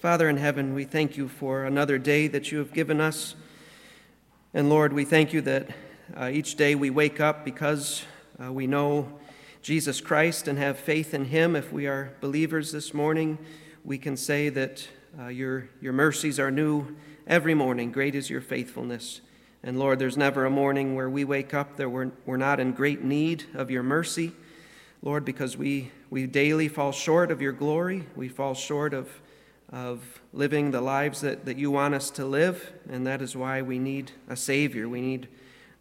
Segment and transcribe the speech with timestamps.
[0.00, 3.34] Father in heaven, we thank you for another day that you have given us.
[4.54, 5.68] And Lord, we thank you that
[6.16, 8.04] uh, each day we wake up because
[8.42, 9.20] uh, we know
[9.60, 11.54] Jesus Christ and have faith in him.
[11.54, 13.36] If we are believers this morning,
[13.84, 14.88] we can say that
[15.20, 16.96] uh, your, your mercies are new
[17.26, 17.92] every morning.
[17.92, 19.20] Great is your faithfulness.
[19.62, 22.72] And Lord, there's never a morning where we wake up that we're, we're not in
[22.72, 24.32] great need of your mercy.
[25.02, 28.06] Lord, because we, we daily fall short of your glory.
[28.16, 29.10] We fall short of,
[29.72, 32.72] of living the lives that, that you want us to live.
[32.88, 34.88] And that is why we need a Savior.
[34.88, 35.28] We need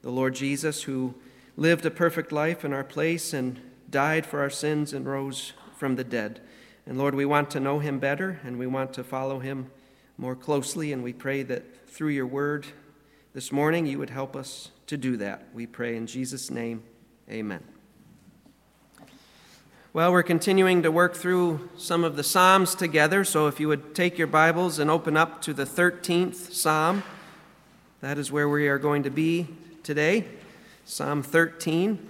[0.01, 1.15] the Lord Jesus, who
[1.57, 3.59] lived a perfect life in our place and
[3.89, 6.41] died for our sins and rose from the dead.
[6.85, 9.71] And Lord, we want to know him better and we want to follow him
[10.17, 10.93] more closely.
[10.93, 12.67] And we pray that through your word
[13.33, 15.47] this morning you would help us to do that.
[15.53, 16.83] We pray in Jesus' name,
[17.29, 17.78] amen.
[19.91, 23.95] Well, we're continuing to work through some of the Psalms together, so if you would
[23.95, 27.01] take your Bibles and open up to the 13th Psalm,
[27.99, 29.47] that is where we are going to be
[29.81, 30.25] today.
[30.85, 32.07] Psalm 13.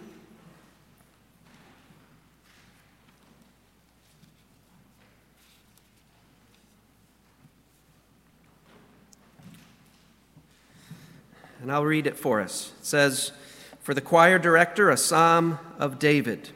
[11.62, 12.74] And I'll read it for us.
[12.82, 13.32] It says,
[13.80, 16.50] For the choir director, a psalm of David.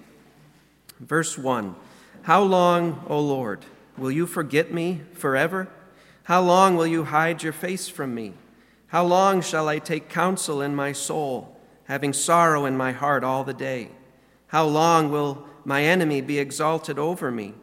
[1.04, 1.76] Verse 1
[2.24, 3.66] How long, O Lord,
[3.98, 5.68] will you forget me forever?
[6.24, 8.34] How long will you hide your face from me?
[8.88, 13.44] How long shall I take counsel in my soul, having sorrow in my heart all
[13.44, 13.90] the day?
[14.48, 17.54] How long will my enemy be exalted over me?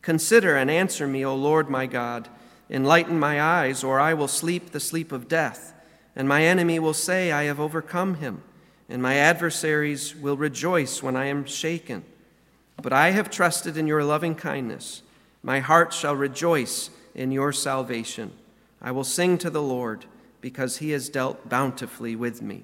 [0.00, 2.28] Consider and answer me, O Lord my God.
[2.70, 5.74] Enlighten my eyes, or I will sleep the sleep of death.
[6.14, 8.42] And my enemy will say, I have overcome him,
[8.88, 12.04] and my adversaries will rejoice when I am shaken.
[12.80, 15.02] But I have trusted in your loving kindness.
[15.42, 18.32] My heart shall rejoice in your salvation.
[18.80, 20.04] I will sing to the Lord
[20.40, 22.62] because he has dealt bountifully with me.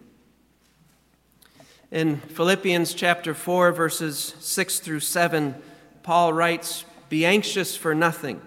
[1.91, 5.55] In Philippians chapter 4, verses 6 through 7,
[6.03, 8.41] Paul writes, Be anxious for nothing,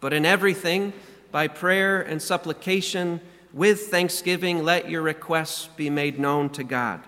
[0.00, 0.92] but in everything,
[1.30, 3.20] by prayer and supplication,
[3.52, 7.02] with thanksgiving, let your requests be made known to God.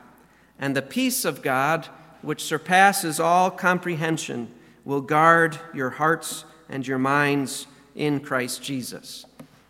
[0.58, 1.88] And the peace of God,
[2.22, 4.50] which surpasses all comprehension,
[4.84, 9.26] will guard your hearts and your minds in Christ Jesus.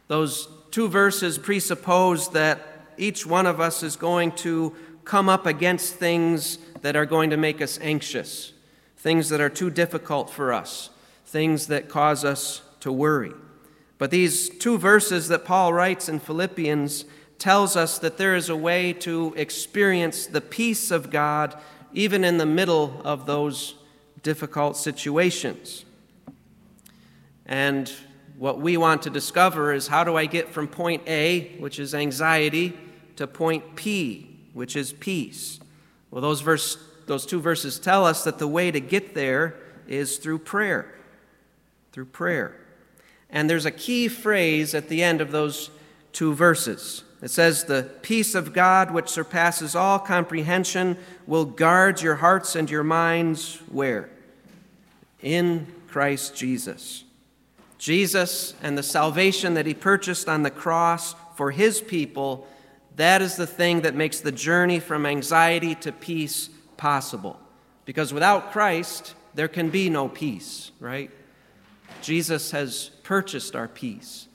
[0.08, 2.60] Those two verses presuppose that
[2.96, 4.74] each one of us is going to
[5.04, 8.52] come up against things that are going to make us anxious,
[8.96, 10.90] things that are too difficult for us,
[11.26, 13.32] things that cause us to worry.
[13.98, 17.04] But these two verses that Paul writes in Philippians
[17.38, 21.58] tells us that there is a way to experience the peace of God
[21.92, 23.74] even in the middle of those
[24.22, 25.84] difficult situations.
[27.46, 27.92] And
[28.38, 31.94] what we want to discover is how do I get from point A, which is
[31.94, 32.78] anxiety,
[33.16, 35.60] to point P, which is peace?
[36.10, 40.18] Well, those, verse, those two verses tell us that the way to get there is
[40.18, 40.94] through prayer.
[41.92, 42.56] Through prayer.
[43.28, 45.70] And there's a key phrase at the end of those
[46.12, 47.04] two verses.
[47.22, 52.70] It says, The peace of God, which surpasses all comprehension, will guard your hearts and
[52.70, 54.08] your minds where?
[55.22, 57.04] In Christ Jesus.
[57.78, 62.46] Jesus and the salvation that he purchased on the cross for his people,
[62.96, 67.40] that is the thing that makes the journey from anxiety to peace possible.
[67.84, 71.10] Because without Christ, there can be no peace, right?
[72.02, 74.26] Jesus has purchased our peace.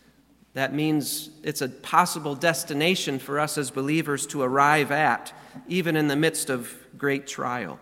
[0.55, 5.33] That means it's a possible destination for us as believers to arrive at,
[5.67, 7.77] even in the midst of great trial.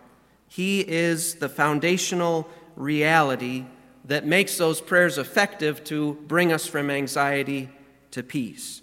[0.48, 3.64] He is the foundational reality
[4.06, 7.68] that makes those prayers effective to bring us from anxiety
[8.10, 8.82] to peace.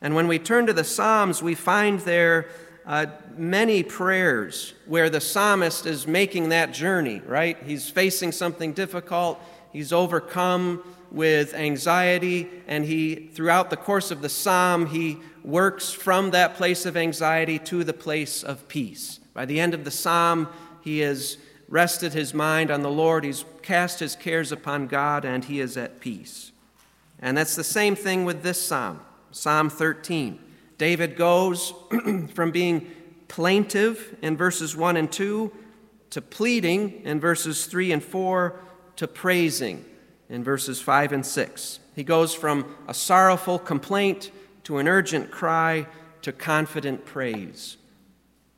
[0.00, 2.48] And when we turn to the Psalms, we find there
[2.86, 3.04] uh,
[3.36, 7.58] many prayers where the psalmist is making that journey, right?
[7.64, 9.38] He's facing something difficult,
[9.74, 16.30] he's overcome with anxiety, and he, throughout the course of the psalm, he works from
[16.30, 19.18] that place of anxiety to the place of peace.
[19.34, 20.48] By the end of the psalm,
[20.82, 21.38] he has
[21.68, 25.76] rested his mind on the Lord, he's cast his cares upon God, and he is
[25.76, 26.52] at peace.
[27.20, 29.00] And that's the same thing with this psalm,
[29.30, 30.38] Psalm 13.
[30.78, 31.74] David goes
[32.34, 32.90] from being
[33.28, 35.52] plaintive in verses 1 and 2
[36.10, 38.58] to pleading in verses 3 and 4
[38.96, 39.84] to praising
[40.30, 41.80] in verses 5 and 6.
[41.94, 44.30] He goes from a sorrowful complaint
[44.64, 45.86] to an urgent cry
[46.22, 47.76] to confident praise.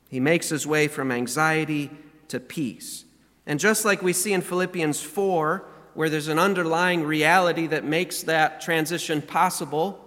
[0.09, 1.89] He makes his way from anxiety
[2.27, 3.05] to peace.
[3.45, 5.65] And just like we see in Philippians 4,
[5.95, 9.99] where there's an underlying reality that makes that transition possible.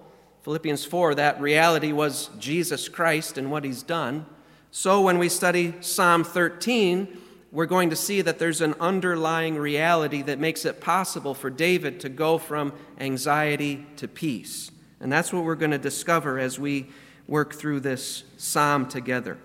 [0.43, 4.27] Philippians 4, that reality was Jesus Christ and what he's done.
[4.71, 7.09] So when we study Psalm 13,
[7.53, 12.01] we're going to see that there's an underlying reality that makes it possible for David
[12.01, 14.71] to go from anxiety to peace.
[15.01, 16.89] And that's what we're going to discover as we
[17.29, 19.39] work through this psalm together.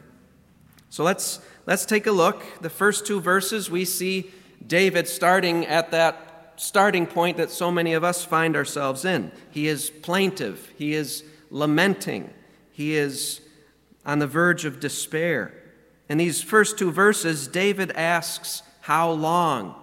[0.90, 2.44] So let's, let's take a look.
[2.62, 4.32] The first two verses, we see
[4.66, 6.28] David starting at that
[6.58, 9.32] starting point that so many of us find ourselves in.
[9.50, 12.32] He is plaintive, he is lamenting,
[12.72, 13.42] he is
[14.06, 15.54] on the verge of despair.
[16.12, 19.76] In these first two verses, David asks, How long?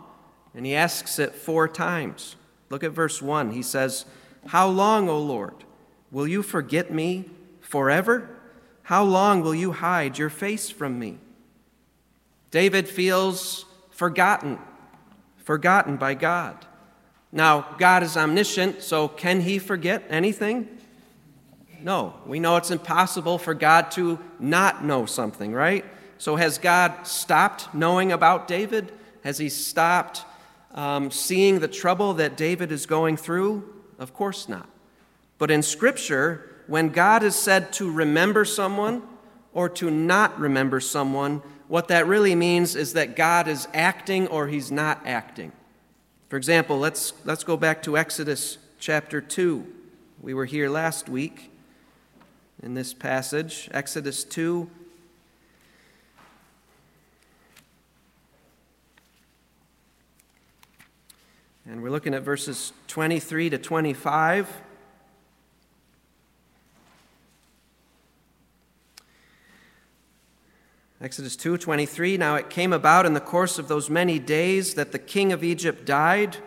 [0.55, 2.37] And he asks it four times.
[2.69, 3.53] Look at verse 1.
[3.53, 4.05] He says,
[4.49, 5.55] How long, O Lord?
[6.11, 7.31] Will you forget me
[7.63, 8.29] forever?
[8.83, 11.17] How long will you hide your face from me?
[12.51, 14.59] David feels forgotten,
[15.39, 16.67] forgotten by God.
[17.33, 20.69] Now, God is omniscient, so can he forget anything?
[21.81, 22.13] No.
[22.27, 25.87] We know it's impossible for God to not know something, right?
[26.19, 28.93] So, has God stopped knowing about David?
[29.23, 30.25] Has he stopped
[30.75, 33.73] um, seeing the trouble that David is going through?
[33.99, 34.69] Of course not.
[35.39, 39.03] But in Scripture, when God is said to remember someone
[39.53, 44.49] or to not remember someone, what that really means is that God is acting or
[44.49, 45.53] he's not acting.
[46.29, 49.67] For example, let's, let's go back to Exodus chapter 2.
[50.21, 51.51] We were here last week
[52.63, 54.69] in this passage, Exodus 2.
[61.71, 64.63] And we're looking at verses 23 to 25.
[71.03, 74.99] Exodus 2:23 Now it came about in the course of those many days that the
[74.99, 76.39] king of Egypt died.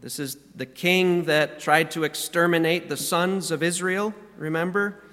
[0.00, 5.04] This is the king that tried to exterminate the sons of Israel, remember?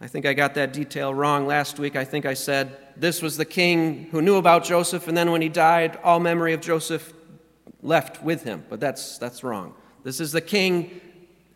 [0.00, 1.96] I think I got that detail wrong last week.
[1.96, 5.42] I think I said this was the king who knew about Joseph and then when
[5.42, 7.15] he died all memory of Joseph
[7.82, 9.74] left with him, but that's, that's wrong.
[10.02, 11.00] This is the king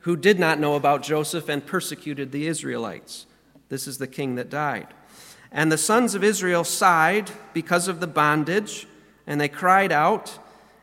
[0.01, 3.27] who did not know about Joseph and persecuted the Israelites.
[3.69, 4.89] This is the king that died.
[5.53, 8.87] And the sons of Israel sighed because of the bondage,
[9.27, 10.39] and they cried out,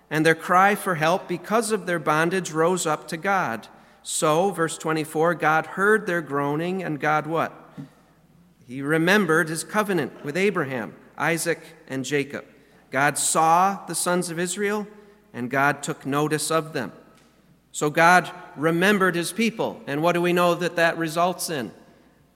[0.09, 3.67] and their cry for help because of their bondage rose up to God.
[4.03, 7.53] So, verse 24, God heard their groaning, and God what?
[8.65, 12.45] He remembered his covenant with Abraham, Isaac, and Jacob.
[12.91, 14.87] God saw the sons of Israel
[15.37, 16.91] and God took notice of them.
[17.71, 19.79] So God remembered his people.
[19.85, 21.71] And what do we know that that results in?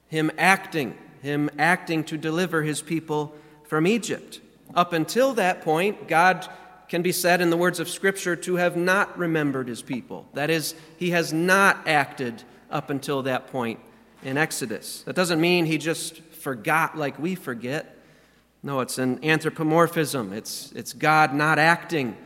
[0.06, 3.34] Him acting, him acting to deliver his people
[3.64, 4.40] from Egypt.
[4.72, 6.46] Up until that point, God
[6.88, 10.28] can be said in the words of Scripture to have not remembered his people.
[10.34, 13.80] That is, he has not acted up until that point
[14.22, 15.02] in Exodus.
[15.06, 17.96] That doesn't mean he just forgot like we forget.
[18.62, 20.32] No, it's an anthropomorphism.
[20.32, 22.16] It's, it's God not acting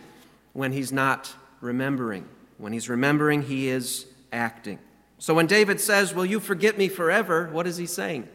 [0.57, 2.27] when he's not remembering.
[2.57, 4.79] When he's remembering, he is acting.
[5.19, 7.51] So when David says, Will you forget me forever?
[7.53, 8.27] What is he saying?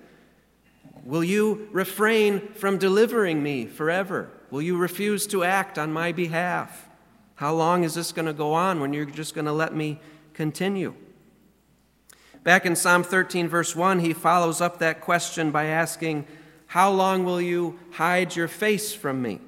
[1.04, 4.30] Will you refrain from delivering me forever?
[4.52, 6.88] Will you refuse to act on my behalf?
[7.36, 10.00] How long is this going to go on when you're just going to let me
[10.36, 10.94] continue?
[12.44, 16.28] Back in Psalm 13, verse 1, he follows up that question by asking,
[16.68, 19.40] How long will you hide your face from me?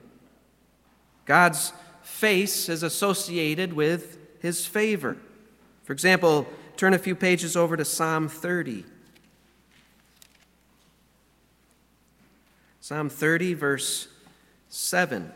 [1.25, 1.72] God's
[2.03, 5.17] face is associated with his favor.
[5.83, 8.86] For example, turn a few pages over to Psalm 30.
[12.81, 14.07] Psalm 30, verse
[14.69, 15.31] 7.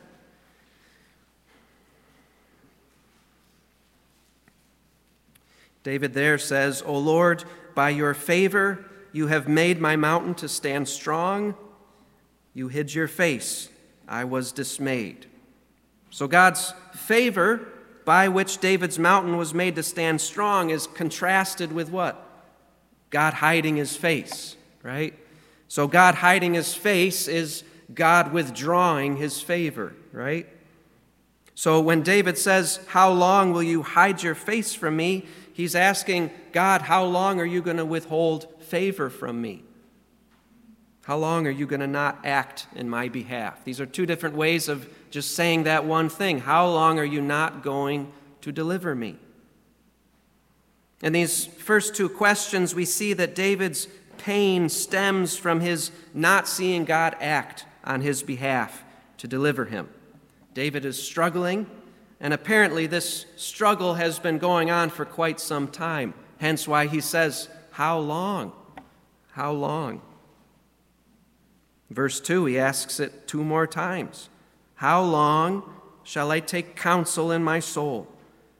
[5.83, 8.83] David there says, O Lord, by your favor
[9.13, 11.55] you have made my mountain to stand strong.
[12.53, 13.69] You hid your face.
[14.05, 15.27] I was dismayed.
[16.09, 17.67] So God's favor
[18.05, 22.23] by which David's mountain was made to stand strong is contrasted with what?
[23.09, 25.13] God hiding his face, right?
[25.67, 30.47] So God hiding his face is God withdrawing his favor, right?
[31.55, 35.25] So when David says, How long will you hide your face from me?
[35.53, 39.63] He's asking, God, how long are you going to withhold favor from me?
[41.03, 43.63] How long are you going to not act in my behalf?
[43.63, 46.39] These are two different ways of just saying that one thing.
[46.39, 48.11] How long are you not going
[48.41, 49.17] to deliver me?
[51.01, 53.87] In these first two questions, we see that David's
[54.17, 58.83] pain stems from his not seeing God act on his behalf
[59.17, 59.89] to deliver him.
[60.53, 61.67] David is struggling
[62.19, 66.15] And apparently, this struggle has been going on for quite some time.
[66.39, 68.53] Hence, why he says, How long?
[69.33, 70.01] How long?
[71.91, 74.29] Verse 2, he asks it two more times
[74.77, 75.63] How long
[76.03, 78.07] shall I take counsel in my soul,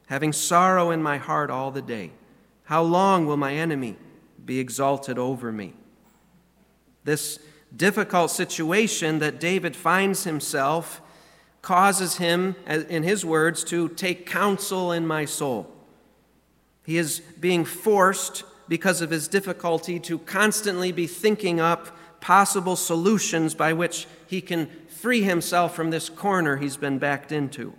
[0.06, 2.10] having sorrow in my heart all the day?
[2.64, 3.96] How long will my enemy
[4.44, 5.74] be exalted over me?
[7.04, 7.38] This
[7.74, 11.00] difficult situation that David finds himself
[11.62, 15.70] causes him, in his words, to take counsel in my soul.
[16.84, 23.54] He is being forced, because of his difficulty, to constantly be thinking up possible solutions
[23.54, 27.72] by which he can free himself from this corner he's been backed into.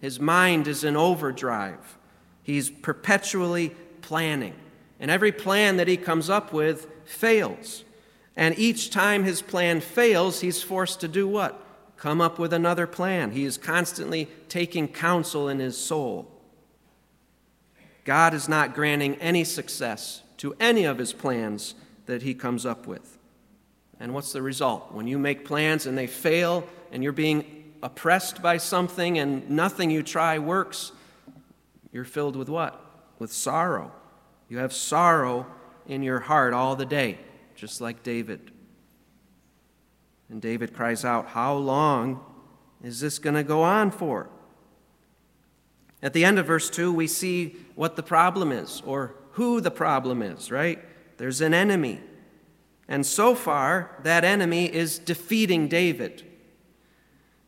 [0.00, 1.96] His mind is in overdrive.
[2.42, 3.70] He's perpetually
[4.02, 4.54] planning.
[4.98, 7.84] And every plan that he comes up with fails.
[8.34, 11.62] And each time his plan fails, he's forced to do what?
[11.96, 13.30] Come up with another plan.
[13.30, 16.30] He is constantly taking counsel in his soul.
[18.04, 21.74] God is not granting any success to any of his plans
[22.06, 23.15] that he comes up with.
[23.98, 24.92] And what's the result?
[24.92, 29.90] When you make plans and they fail and you're being oppressed by something and nothing
[29.90, 30.92] you try works,
[31.92, 32.80] you're filled with what?
[33.18, 33.92] With sorrow.
[34.48, 35.46] You have sorrow
[35.86, 37.18] in your heart all the day
[37.56, 38.52] just like David.
[40.28, 42.24] And David cries out, How long
[42.82, 44.28] is this going to go on for?
[46.02, 49.70] At the end of verse 2, we see what the problem is, or who the
[49.70, 50.78] problem is, right?
[51.16, 52.00] There's an enemy.
[52.88, 56.22] And so far, that enemy is defeating David.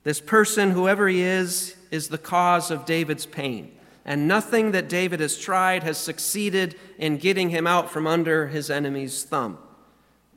[0.02, 3.72] This person, whoever he is, is the cause of David's pain.
[4.04, 8.70] And nothing that David has tried has succeeded in getting him out from under his
[8.70, 9.58] enemy's thumb.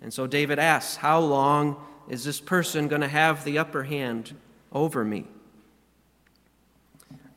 [0.01, 1.77] And so David asks, How long
[2.09, 4.35] is this person going to have the upper hand
[4.73, 5.25] over me?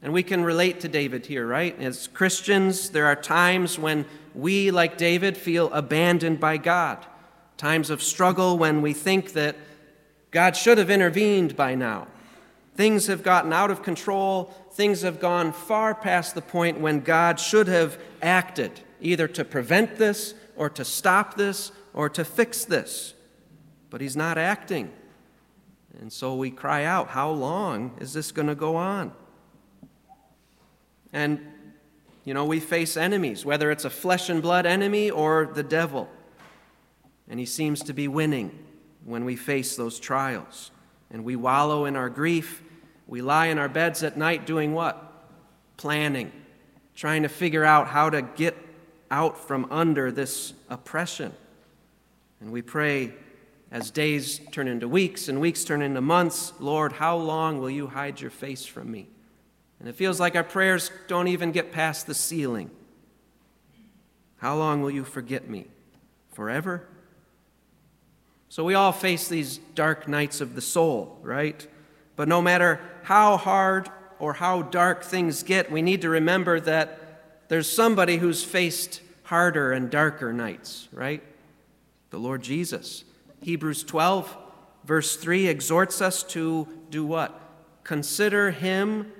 [0.03, 1.81] And we can relate to David here, right?
[1.81, 4.05] As Christians, there are times when
[4.35, 7.07] we, like David, feel abandoned by God.
[7.57, 9.57] Times of struggle when we think that
[10.31, 12.09] God should have intervened by now.
[12.75, 14.53] Things have gotten out of control.
[14.73, 19.97] Things have gone far past the point when God should have acted, either to prevent
[19.97, 23.15] this or to stop this or to fix this.
[23.91, 24.91] But he's not acting.
[26.01, 29.13] And so we cry out, How long is this going to go on?
[31.13, 31.41] And,
[32.25, 36.09] you know, we face enemies, whether it's a flesh and blood enemy or the devil.
[37.29, 38.59] And he seems to be winning
[39.05, 40.71] when we face those trials.
[41.11, 42.63] And we wallow in our grief.
[43.07, 45.01] We lie in our beds at night doing what?
[45.77, 46.33] Planning,
[46.95, 48.57] trying to figure out how to get
[49.11, 51.33] out from under this oppression.
[52.41, 53.13] And we pray
[53.71, 57.89] as days turn into weeks and weeks turn into months, Lord, how long will you
[57.89, 59.09] hide your face from me?
[59.81, 62.71] And it feels like our prayers don't even get past the ceiling.
[64.37, 65.67] How long will you forget me?
[66.33, 66.87] Forever?
[68.55, 71.67] So we all face these dark nights of the soul, right?
[72.15, 77.49] But no matter how hard or how dark things get, we need to remember that
[77.49, 81.21] there's somebody who's faced harder and darker nights, right?
[82.11, 83.03] the Lord Jesus.
[83.43, 84.37] Hebrews 12,
[84.85, 87.41] verse 3 exhorts us to do what?
[87.83, 89.11] Consider him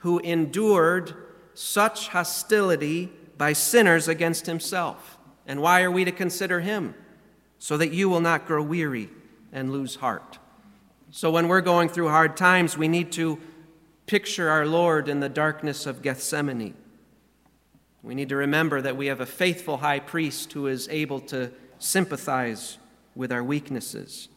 [0.00, 1.14] who endured
[1.54, 5.16] such hostility by sinners against himself.
[5.46, 6.94] And why are we to consider him?
[7.64, 9.08] So that you will not grow weary
[9.50, 10.38] and lose heart.
[11.10, 13.40] So when we're going through hard times, we need to
[14.04, 16.74] picture our Lord in the darkness of Gethsemane.
[18.02, 21.52] We need to remember that we have a faithful high priest who is able to
[21.78, 22.76] sympathize
[23.14, 24.28] with our weaknesses.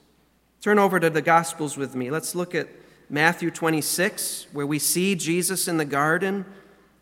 [0.61, 2.09] Turn over to the Gospels with me.
[2.09, 2.69] Let's look at
[3.09, 6.45] Matthew 26, where we see Jesus in the garden,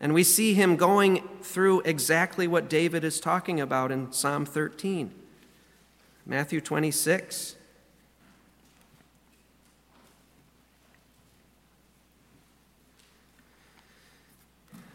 [0.00, 5.12] and we see him going through exactly what David is talking about in Psalm 13.
[6.28, 7.54] Matthew 26.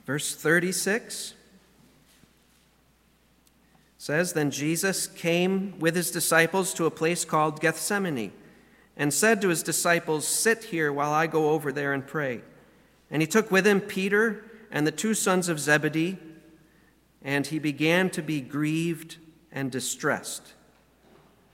[0.05, 1.35] Verse 36
[3.97, 8.33] says then Jesus came with his disciples to a place called Gethsemane
[8.97, 12.41] and said to his disciples, "Sit here while I go over there and pray."
[13.09, 16.17] And he took with him Peter and the two sons of Zebedee,
[17.21, 19.17] and he began to be grieved
[19.49, 20.55] and distressed.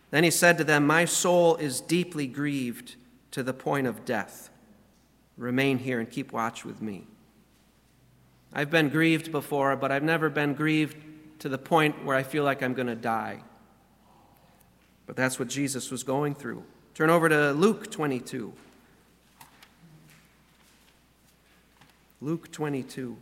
[0.09, 2.95] Then he said to them, "My soul is deeply grieved
[3.31, 4.49] to the point of death.
[5.37, 7.07] Remain here and keep watch with me."
[8.53, 10.95] I've been grieved before, but I've never been grieved
[11.39, 13.43] to the point where I feel like I'm going to die.
[15.05, 16.63] But that's what Jesus was going through.
[16.93, 18.53] Turn over to Luke 22.
[22.19, 23.17] Luke 22.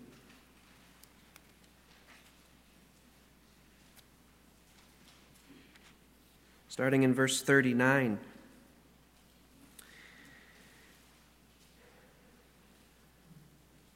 [6.75, 8.19] Starting in verse 39.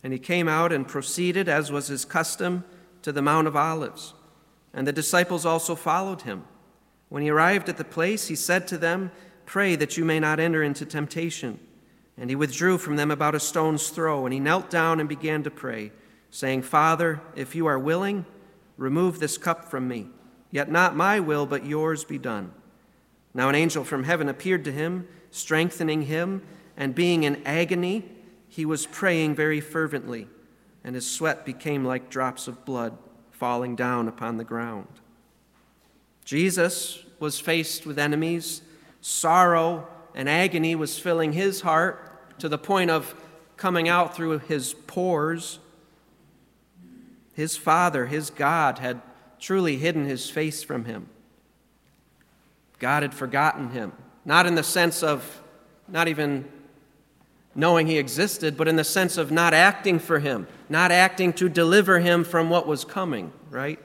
[0.01, 2.63] And he came out and proceeded, as was his custom,
[3.01, 4.13] to the Mount of Olives.
[4.73, 6.45] And the disciples also followed him.
[7.09, 9.11] When he arrived at the place, he said to them,
[9.45, 11.59] Pray that you may not enter into temptation.
[12.17, 15.43] And he withdrew from them about a stone's throw, and he knelt down and began
[15.43, 15.91] to pray,
[16.31, 18.25] saying, Father, if you are willing,
[18.77, 20.07] remove this cup from me.
[20.49, 22.53] Yet not my will, but yours be done.
[23.33, 26.41] Now an angel from heaven appeared to him, strengthening him,
[26.75, 28.05] and being in agony,
[28.47, 30.27] he was praying very fervently,
[30.83, 32.97] and his sweat became like drops of blood
[33.31, 34.87] falling down upon the ground.
[36.25, 38.61] Jesus was faced with enemies.
[39.01, 43.15] Sorrow and agony was filling his heart to the point of
[43.57, 45.59] coming out through his pores.
[47.33, 49.01] His Father, his God, had
[49.39, 51.07] truly hidden his face from him.
[52.79, 53.91] God had forgotten him,
[54.25, 55.41] not in the sense of
[55.87, 56.45] not even
[57.55, 61.49] knowing he existed, but in the sense of not acting for him, not acting to
[61.49, 63.79] deliver him from what was coming, right?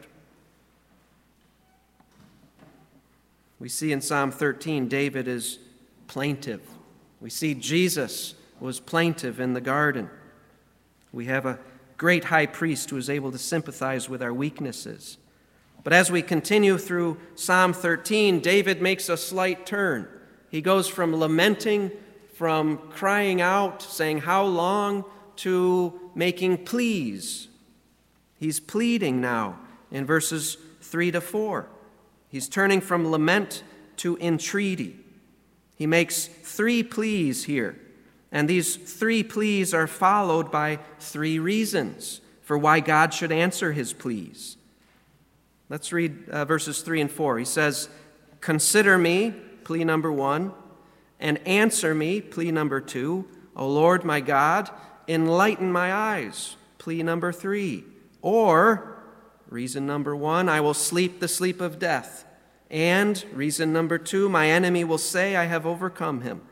[3.59, 5.59] We see in Psalm 13, David is
[6.07, 6.61] plaintive.
[7.21, 10.11] We see Jesus was plaintive in the garden.
[11.13, 11.59] We have a
[11.97, 15.17] great high priest who is able to sympathize with our weaknesses.
[15.85, 20.09] But as we continue through Psalm 13, David makes a slight turn.
[20.51, 21.93] He goes from lamenting
[22.35, 25.05] from crying out, saying, How long,
[25.37, 27.49] to making pleas.
[28.37, 29.59] He's pleading now
[29.91, 31.69] in verses 3 to 4.
[32.29, 33.63] He's turning from lament
[33.99, 34.99] to entreaty.
[35.77, 37.79] He makes three pleas here,
[38.31, 43.93] and these three pleas are followed by three reasons for why God should answer his
[43.93, 44.57] pleas.
[45.69, 47.39] Let's read uh, verses 3 and 4.
[47.39, 47.89] He says,
[48.41, 49.31] Consider me,
[49.65, 50.53] plea number one
[51.21, 53.27] and answer me, plea number two.
[53.57, 54.69] O Lord my God,
[55.09, 57.85] enlighten my eyes, plea number three.
[58.21, 58.99] Or,
[59.49, 62.27] reason number one, I will sleep the sleep of death.
[62.71, 66.43] And reason number two, my enemy will say, I have overcome him.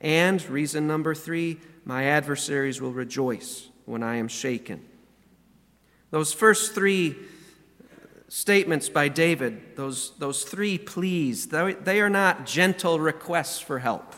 [0.00, 4.84] And reason number three, my adversaries will rejoice when I am shaken.
[6.10, 7.16] Those first three
[8.28, 14.14] statements by David, those, those three pleas, they are not gentle requests for help.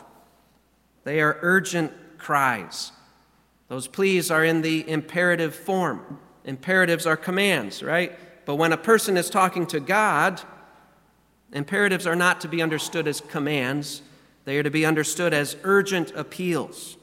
[1.03, 2.91] They are urgent cries.
[3.69, 6.19] Those pleas are in the imperative form.
[6.43, 8.17] Imperatives are commands, right?
[8.45, 10.41] But when a person is talking to God,
[11.53, 14.01] imperatives are not to be understood as commands,
[14.43, 16.97] they are to be understood as urgent appeals.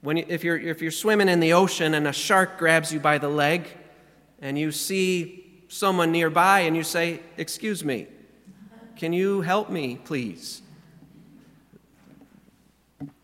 [0.00, 3.18] When, if, you're, if you're swimming in the ocean and a shark grabs you by
[3.18, 3.68] the leg,
[4.40, 5.43] and you see
[5.74, 8.06] someone nearby and you say, Excuse me,
[8.96, 10.62] can you help me, please?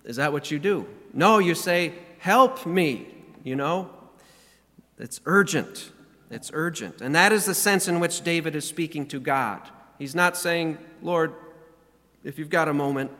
[0.05, 0.87] Is that what you do?
[1.15, 3.07] No, you say, Help me,
[3.45, 3.91] you know?
[4.99, 5.93] It's urgent.
[6.31, 7.01] It's urgent.
[7.01, 9.63] And that is the sense in which David is speaking to God.
[9.99, 11.33] He's not saying, Lord,
[12.25, 13.11] if you've got a moment,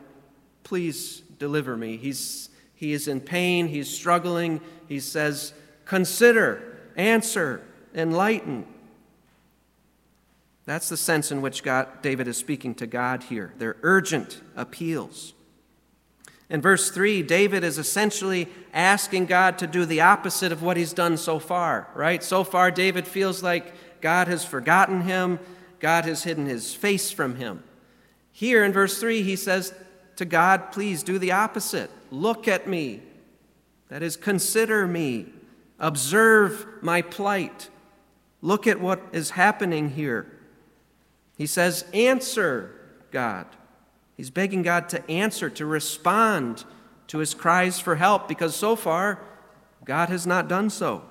[0.63, 1.97] please deliver me.
[1.97, 4.61] He's, he is in pain, he's struggling.
[4.87, 5.53] He says,
[5.85, 7.61] Consider, answer,
[7.95, 8.65] enlighten.
[10.65, 13.53] That's the sense in which God, David is speaking to God here.
[13.57, 15.33] They're urgent appeals.
[16.49, 20.93] In verse 3, David is essentially asking God to do the opposite of what he's
[20.93, 22.21] done so far, right?
[22.21, 25.39] So far, David feels like God has forgotten him,
[25.79, 27.63] God has hidden his face from him.
[28.31, 29.73] Here in verse 3, he says
[30.17, 31.89] to God, Please do the opposite.
[32.11, 33.01] Look at me.
[33.87, 35.27] That is, consider me.
[35.79, 37.69] Observe my plight.
[38.41, 40.30] Look at what is happening here.
[41.41, 42.69] He says, Answer,
[43.09, 43.47] God.
[44.15, 46.65] He's begging God to answer, to respond
[47.07, 49.17] to his cries for help, because so far,
[49.83, 51.01] God has not done so.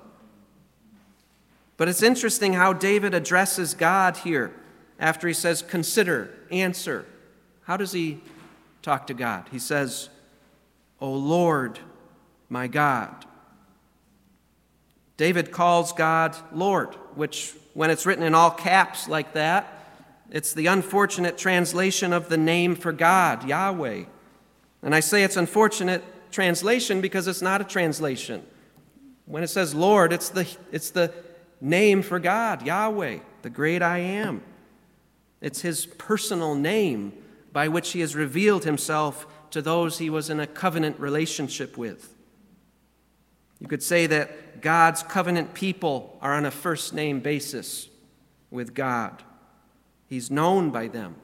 [1.76, 4.54] But it's interesting how David addresses God here
[5.00, 7.06] after he says, Consider, answer.
[7.64, 8.20] How does he
[8.82, 9.48] talk to God?
[9.50, 10.10] He says,
[11.00, 11.80] O Lord,
[12.48, 13.26] my God.
[15.16, 19.78] David calls God Lord, which, when it's written in all caps like that,
[20.30, 24.04] it's the unfortunate translation of the name for God, Yahweh.
[24.82, 28.44] And I say it's unfortunate translation because it's not a translation.
[29.26, 31.12] When it says Lord, it's the, it's the
[31.60, 34.42] name for God, Yahweh, the great I am.
[35.40, 37.12] It's his personal name
[37.52, 42.14] by which he has revealed himself to those he was in a covenant relationship with.
[43.58, 47.88] You could say that God's covenant people are on a first name basis
[48.50, 49.22] with God.
[50.10, 51.14] He's known by them.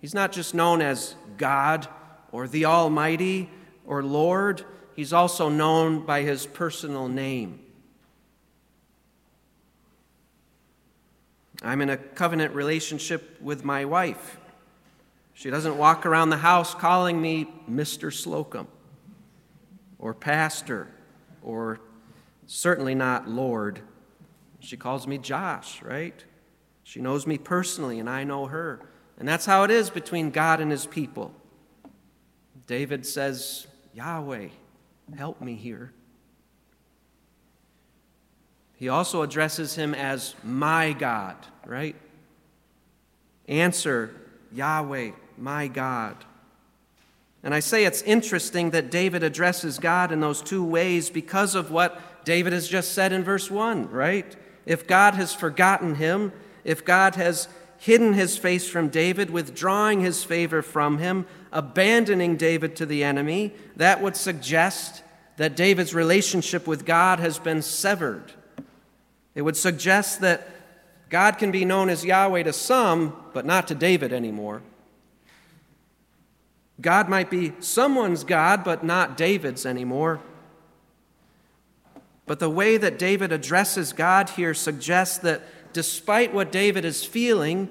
[0.00, 1.88] He's not just known as God
[2.30, 3.50] or the Almighty
[3.84, 7.58] or Lord, he's also known by his personal name.
[11.62, 14.38] I'm in a covenant relationship with my wife.
[15.34, 18.12] She doesn't walk around the house calling me Mr.
[18.12, 18.68] Slocum
[19.98, 20.86] or Pastor
[21.42, 21.80] or
[22.46, 23.80] certainly not Lord.
[24.60, 26.24] She calls me Josh, right?
[26.88, 28.80] She knows me personally and I know her.
[29.18, 31.34] And that's how it is between God and his people.
[32.66, 34.48] David says, Yahweh,
[35.14, 35.92] help me here.
[38.76, 41.94] He also addresses him as my God, right?
[43.48, 44.14] Answer,
[44.50, 46.16] Yahweh, my God.
[47.42, 51.70] And I say it's interesting that David addresses God in those two ways because of
[51.70, 54.34] what David has just said in verse 1, right?
[54.64, 56.32] If God has forgotten him,
[56.64, 62.76] if God has hidden his face from David, withdrawing his favor from him, abandoning David
[62.76, 65.02] to the enemy, that would suggest
[65.36, 68.32] that David's relationship with God has been severed.
[69.34, 70.48] It would suggest that
[71.08, 74.62] God can be known as Yahweh to some, but not to David anymore.
[76.80, 80.20] God might be someone's God, but not David's anymore.
[82.26, 87.68] But the way that David addresses God here suggests that despite what David is feeling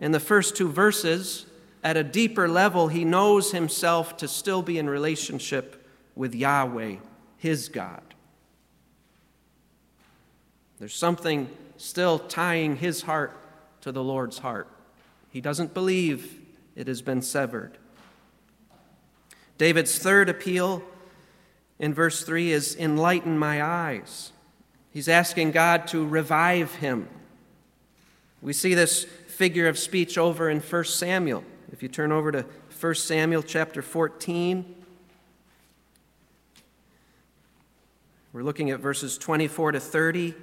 [0.00, 1.46] in the first two verses,
[1.82, 6.96] at a deeper level, he knows himself to still be in relationship with Yahweh,
[7.36, 8.02] his God.
[10.78, 13.36] There's something still tying his heart
[13.82, 14.68] to the Lord's heart.
[15.30, 16.40] He doesn't believe
[16.74, 17.78] it has been severed.
[19.58, 20.82] David's third appeal
[21.78, 24.32] in verse 3 is Enlighten my eyes.
[24.90, 27.08] He's asking God to revive him.
[28.42, 31.44] We see this figure of speech over in 1 Samuel.
[31.72, 32.44] If you turn over to
[32.80, 34.74] 1 Samuel chapter 14,
[38.32, 40.34] we're looking at verses 24 to 30.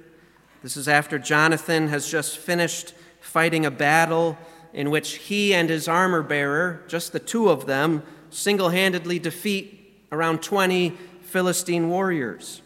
[0.62, 4.36] This is after Jonathan has just finished fighting a battle
[4.72, 10.02] in which he and his armor bearer, just the two of them, single handedly defeat
[10.10, 10.90] around 20
[11.22, 12.60] Philistine warriors.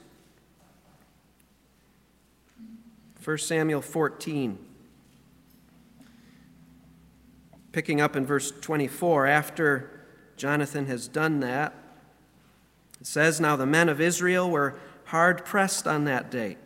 [3.22, 4.58] 1 Samuel 14.
[7.78, 9.88] Picking up in verse 24, after
[10.36, 11.72] Jonathan has done that,
[13.00, 16.56] it says, Now the men of Israel were hard pressed on that day.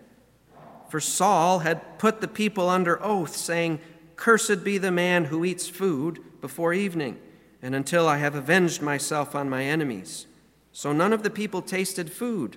[0.88, 3.81] For Saul had put the people under oath, saying,
[4.16, 7.20] Cursed be the man who eats food before evening
[7.61, 10.27] and until I have avenged myself on my enemies.
[10.72, 12.57] So none of the people tasted food.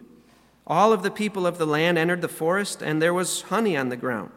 [0.66, 3.90] All of the people of the land entered the forest, and there was honey on
[3.90, 4.32] the ground.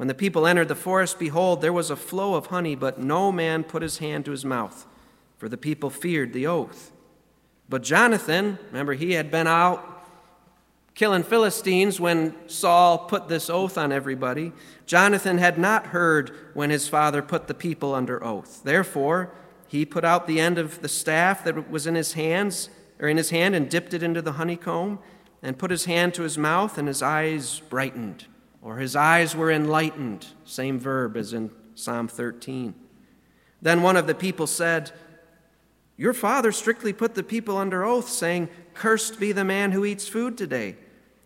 [0.00, 3.30] When the people entered the forest, behold, there was a flow of honey, but no
[3.30, 4.86] man put his hand to his mouth,
[5.36, 6.90] for the people feared the oath.
[7.68, 10.08] But Jonathan, remember, he had been out
[10.94, 14.52] killing Philistines when Saul put this oath on everybody.
[14.86, 18.62] Jonathan had not heard when his father put the people under oath.
[18.64, 19.34] Therefore,
[19.68, 23.18] he put out the end of the staff that was in his hands or in
[23.18, 24.98] his hand and dipped it into the honeycomb
[25.42, 28.24] and put his hand to his mouth and his eyes brightened
[28.62, 32.74] or his eyes were enlightened same verb as in Psalm 13
[33.62, 34.92] then one of the people said
[36.00, 40.08] your father strictly put the people under oath saying cursed be the man who eats
[40.08, 40.76] food today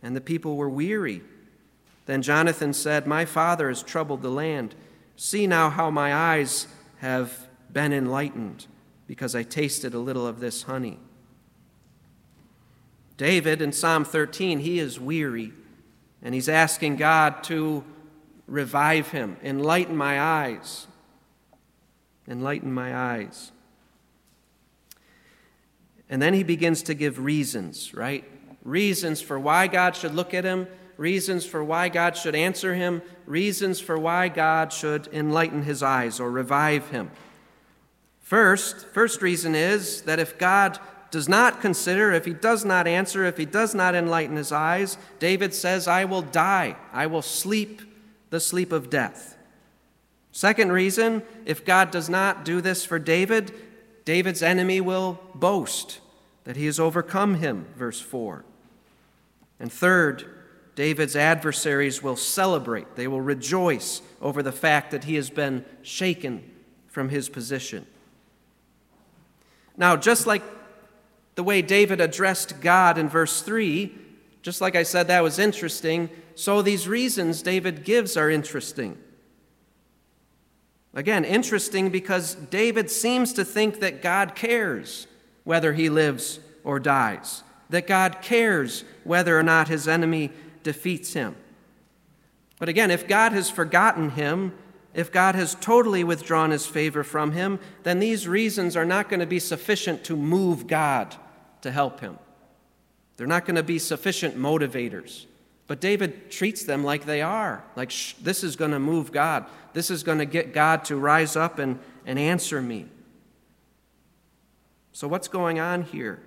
[0.02, 1.22] and the people were weary.
[2.06, 4.74] Then Jonathan said my father has troubled the land.
[5.14, 6.66] See now how my eyes
[6.98, 8.66] have been enlightened
[9.06, 10.98] because I tasted a little of this honey.
[13.16, 15.52] David in Psalm 13, he is weary
[16.24, 17.84] and he's asking God to
[18.46, 20.86] revive him, enlighten my eyes.
[22.26, 23.52] Enlighten my eyes.
[26.08, 28.24] And then he begins to give reasons, right?
[28.62, 33.02] Reasons for why God should look at him, reasons for why God should answer him,
[33.26, 37.10] reasons for why God should enlighten his eyes or revive him.
[38.20, 40.78] First, first reason is that if God
[41.14, 44.98] does not consider, if he does not answer, if he does not enlighten his eyes,
[45.20, 46.74] David says, I will die.
[46.92, 47.82] I will sleep
[48.30, 49.36] the sleep of death.
[50.32, 53.52] Second reason, if God does not do this for David,
[54.04, 56.00] David's enemy will boast
[56.42, 58.44] that he has overcome him, verse 4.
[59.60, 60.24] And third,
[60.74, 66.50] David's adversaries will celebrate, they will rejoice over the fact that he has been shaken
[66.88, 67.86] from his position.
[69.76, 70.42] Now, just like
[71.34, 73.92] the way David addressed God in verse 3,
[74.42, 78.98] Just like I said, that was interesting, so these reasons David gives are interesting.
[80.92, 85.06] Again, interesting because David seems to think that God cares
[85.42, 90.30] whether he lives or dies, that God cares whether or not his enemy
[90.62, 91.34] defeats him.
[92.58, 94.54] But again, if God has forgotten him,
[94.94, 99.20] if God has totally withdrawn his favor from him, then these reasons are not going
[99.20, 101.16] to be sufficient to move God
[101.64, 102.18] to help him.
[103.16, 105.24] They're not going to be sufficient motivators.
[105.66, 107.64] But David treats them like they are.
[107.74, 109.46] Like, this is going to move God.
[109.72, 112.86] This is going to get God to rise up and, and answer me.
[114.92, 116.20] So, what's going on here?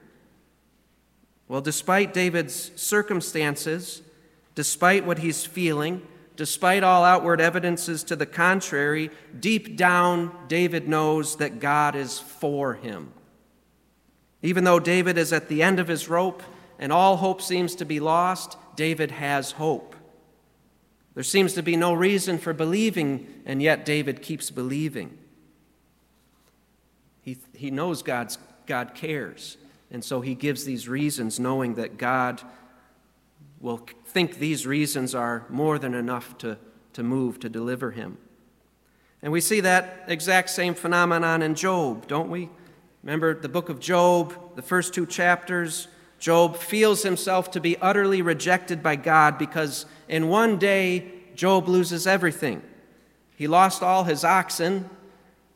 [1.48, 4.02] Well, despite David's circumstances,
[4.56, 6.02] despite what he's feeling,
[6.36, 12.74] despite all outward evidences to the contrary, deep down, David knows that God is for
[12.74, 13.14] him.
[14.48, 16.42] Even though David is at the end of his rope
[16.80, 19.94] and all hope seems to be lost, David has hope.
[21.16, 25.18] There seems to be no reason for believing, and yet David keeps believing.
[27.24, 29.58] He, he knows God's, God cares,
[29.92, 32.42] and so he gives these reasons, knowing that God
[33.60, 36.58] will think these reasons are more than enough to,
[36.94, 38.18] to move to deliver him.
[39.22, 42.50] And we see that exact same phenomenon in Job, don't we?
[43.08, 45.88] Remember the book of Job, the first two chapters.
[46.20, 52.06] Job feels himself to be utterly rejected by God because in one day, Job loses
[52.06, 52.62] everything.
[53.38, 54.90] He lost all his oxen,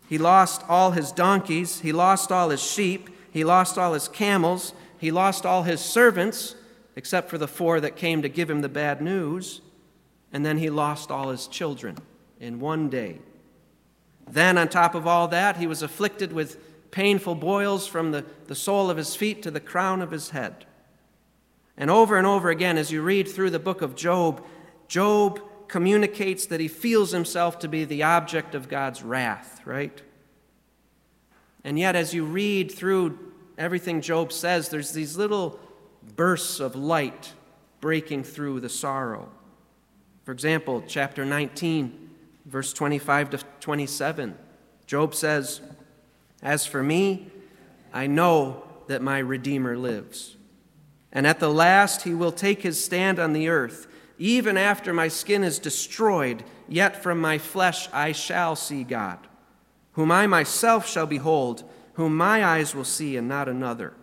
[0.08, 4.74] he lost all his donkeys, he lost all his sheep, he lost all his camels,
[4.98, 6.56] he lost all his servants,
[6.96, 9.60] except for the four that came to give him the bad news,
[10.32, 11.98] and then he lost all his children
[12.40, 13.20] in one day.
[14.26, 18.56] Then, on top of all that, he was afflicted with painful boils from the, the
[18.56, 20.66] sole of his feet to the crown of his head.
[21.78, 24.46] And over and over again, as you read through the book of Job,
[24.88, 30.02] Job communicates that he feels himself to be the object of God's wrath, right?
[31.64, 33.18] And yet, as you read through
[33.58, 35.60] everything Job says, there's these little
[36.16, 37.34] bursts of light
[37.80, 39.30] breaking through the sorrow.
[40.24, 42.10] For example, chapter 19,
[42.46, 44.38] verse 25 to 27,
[44.86, 45.62] Job says,
[46.42, 47.28] as for me,
[47.94, 50.38] I know that my Redeemer lives.
[51.12, 53.88] And at the last he will take his stand on the earth.
[54.18, 59.20] Even after my skin is destroyed, yet from my flesh I shall see God,
[59.94, 63.94] whom I myself shall behold, whom my eyes will see, and not another.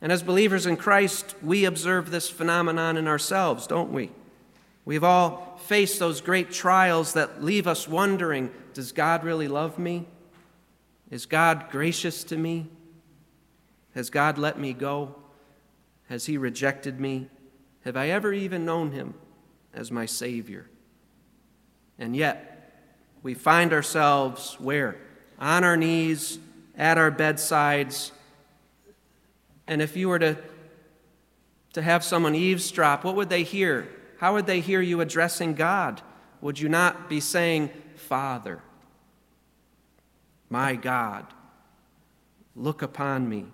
[0.00, 4.10] And as believers in Christ, we observe this phenomenon in ourselves, don't we?
[4.84, 10.06] We've all faced those great trials that leave us wondering does God really love me?
[11.10, 12.68] Is God gracious to me?
[13.94, 15.14] Has God let me go?
[16.08, 17.28] Has He rejected me?
[17.84, 19.14] Have I ever even known Him
[19.72, 20.68] as my Savior?
[21.98, 22.50] And yet,
[23.22, 24.96] we find ourselves where?
[25.38, 26.38] On our knees,
[26.76, 28.12] at our bedsides.
[29.66, 30.36] And if you were to,
[31.74, 33.88] to have someone eavesdrop, what would they hear?
[34.18, 36.02] How would they hear you addressing God?
[36.40, 38.60] Would you not be saying, Father?
[40.54, 41.26] My God,
[42.54, 43.46] look upon me,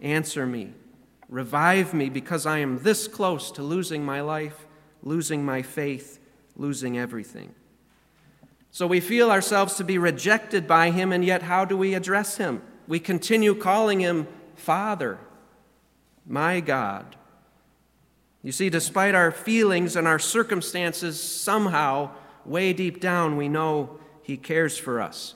[0.00, 0.70] answer me,
[1.28, 4.64] revive me, because I am this close to losing my life,
[5.02, 6.20] losing my faith,
[6.54, 7.52] losing everything.
[8.70, 12.36] So we feel ourselves to be rejected by Him, and yet how do we address
[12.36, 12.62] Him?
[12.86, 15.18] We continue calling Him Father,
[16.24, 17.16] my God.
[18.40, 22.10] You see, despite our feelings and our circumstances, somehow,
[22.44, 25.34] way deep down, we know He cares for us.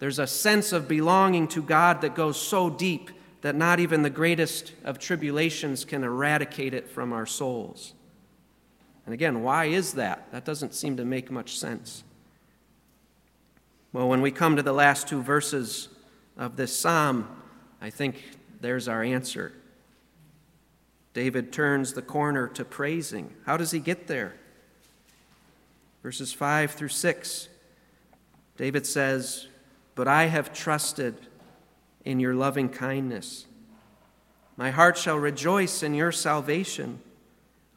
[0.00, 3.10] There's a sense of belonging to God that goes so deep
[3.42, 7.92] that not even the greatest of tribulations can eradicate it from our souls.
[9.04, 10.30] And again, why is that?
[10.32, 12.02] That doesn't seem to make much sense.
[13.92, 15.88] Well, when we come to the last two verses
[16.36, 17.28] of this psalm,
[17.80, 18.22] I think
[18.60, 19.52] there's our answer.
[21.12, 23.34] David turns the corner to praising.
[23.44, 24.34] How does he get there?
[26.02, 27.48] Verses 5 through 6,
[28.56, 29.48] David says,
[30.00, 31.14] but I have trusted
[32.06, 33.44] in your loving kindness.
[34.56, 37.00] My heart shall rejoice in your salvation.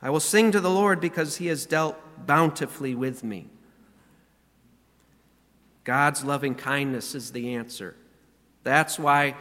[0.02, 3.50] I will sing to the Lord because he has dealt bountifully with me.
[5.84, 7.94] God's loving kindness is the answer.
[8.64, 9.36] That's why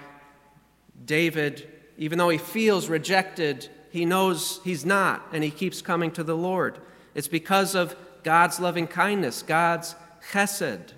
[1.04, 1.68] David,
[1.98, 6.36] even though he feels rejected, he knows he's not, and he keeps coming to the
[6.36, 6.80] Lord.
[7.14, 9.94] It's because of God's loving kindness, God's
[10.32, 10.94] chesed.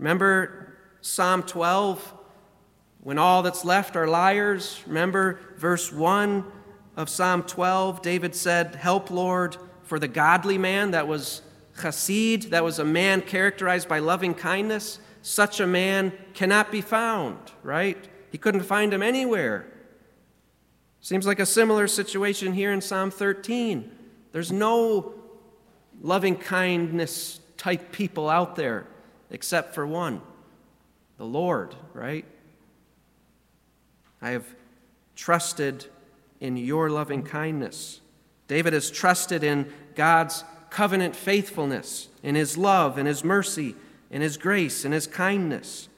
[0.00, 0.59] Remember
[1.02, 2.14] Psalm 12,
[3.00, 4.82] when all that's left are liars.
[4.86, 6.44] Remember verse 1
[6.96, 10.90] of Psalm 12, David said, Help, Lord, for the godly man.
[10.90, 11.42] That was
[11.78, 14.98] chassid, that was a man characterized by loving kindness.
[15.22, 17.96] Such a man cannot be found, right?
[18.30, 19.66] He couldn't find him anywhere.
[21.00, 23.90] Seems like a similar situation here in Psalm 13.
[24.32, 25.14] There's no
[26.02, 28.86] loving kindness type people out there
[29.30, 30.20] except for one
[31.20, 32.24] the Lord, right?
[34.22, 34.46] I have
[35.14, 35.84] trusted
[36.40, 38.00] in your loving kindness.
[38.48, 43.76] David has trusted in God's covenant faithfulness, in his love, in his mercy,
[44.10, 45.90] in his grace, in his kindness.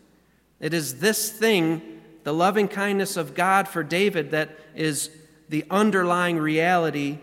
[0.58, 5.08] It is this thing, the loving kindness of God for David, that is
[5.48, 7.18] the underlying reality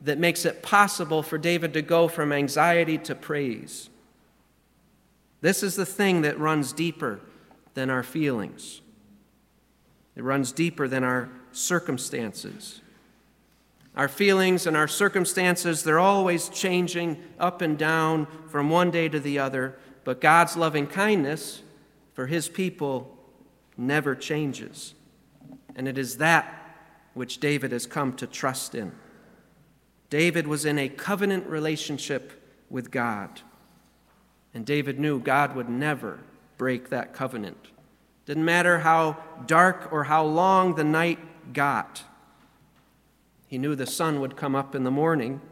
[0.00, 3.90] that makes it possible for David to go from anxiety to praise.
[5.40, 7.20] This is the thing that runs deeper
[7.74, 8.80] than our feelings.
[10.16, 12.80] It runs deeper than our circumstances.
[13.96, 19.20] Our feelings and our circumstances, they're always changing up and down from one day to
[19.20, 21.62] the other, but God's loving kindness
[22.12, 23.16] for his people
[23.76, 24.94] never changes.
[25.76, 26.76] And it is that
[27.14, 28.92] which David has come to trust in.
[30.10, 32.32] David was in a covenant relationship
[32.70, 33.40] with God.
[34.52, 36.20] And David knew God would never
[36.64, 37.58] break that covenant.
[38.24, 41.18] Didn't matter how dark or how long the night
[41.52, 42.02] got.
[43.46, 45.42] He knew the sun would come up in the morning.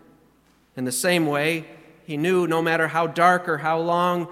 [0.74, 1.66] In the same way,
[2.06, 4.26] he knew no matter how dark or how long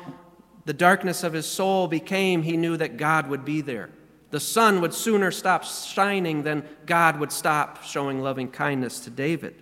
[0.64, 3.90] the darkness of his soul became, he knew that God would be there.
[4.30, 9.54] The sun would sooner stop shining than God would stop showing loving kindness to David.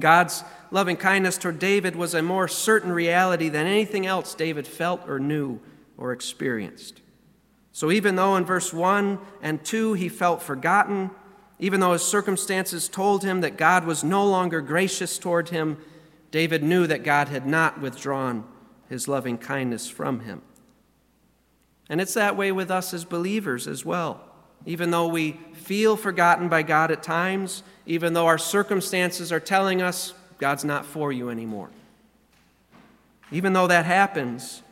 [0.00, 5.06] God's loving kindness toward David was a more certain reality than anything else David felt
[5.06, 5.60] or knew
[5.96, 7.00] or experienced.
[7.72, 11.10] So even though in verse 1 and 2 he felt forgotten,
[11.58, 15.78] even though his circumstances told him that God was no longer gracious toward him,
[16.30, 18.44] David knew that God had not withdrawn
[18.88, 20.42] his loving kindness from him.
[21.88, 24.20] And it's that way with us as believers as well.
[24.66, 29.82] Even though we feel forgotten by God at times, even though our circumstances are telling
[29.82, 31.70] us God's not for you anymore.
[33.30, 34.62] Even though that happens,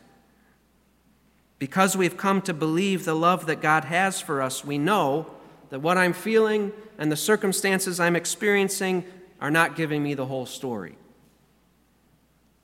[1.63, 5.25] because we've come to believe the love that God has for us, we know
[5.69, 9.05] that what I'm feeling and the circumstances I'm experiencing
[9.39, 10.97] are not giving me the whole story.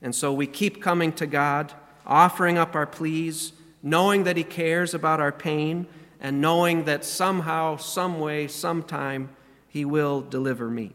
[0.01, 1.71] And so we keep coming to God,
[2.05, 5.87] offering up our pleas, knowing that He cares about our pain,
[6.19, 9.29] and knowing that somehow, some way, sometime,
[9.69, 10.91] He will deliver me.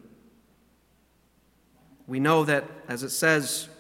[2.07, 3.71] We know that, as it says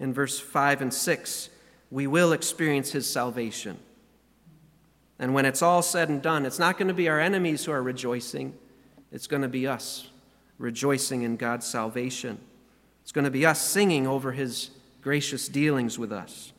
[0.00, 1.50] in verse 5 and 6,
[1.90, 3.78] we will experience His salvation.
[5.18, 7.72] And when it's all said and done, it's not going to be our enemies who
[7.72, 8.54] are rejoicing,
[9.12, 10.08] it's going to be us
[10.58, 12.38] rejoicing in God's salvation.
[13.02, 14.70] It's going to be us singing over His
[15.00, 16.52] gracious dealings with us.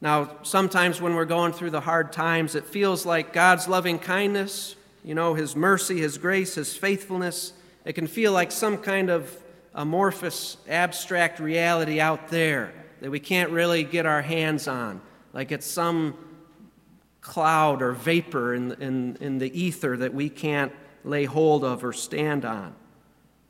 [0.00, 4.74] Now, sometimes when we're going through the hard times, it feels like God's loving kindness,
[5.04, 7.52] you know, His mercy, His grace, His faithfulness,
[7.84, 9.36] it can feel like some kind of
[9.74, 15.00] amorphous, abstract reality out there that we can't really get our hands on,
[15.32, 16.16] like it's some
[17.20, 20.72] cloud or vapor in, in, in the ether that we can't
[21.04, 22.74] lay hold of or stand on.